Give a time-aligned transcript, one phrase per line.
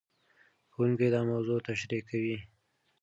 [0.71, 2.37] ښوونکي دا موضوع تشريح کوي.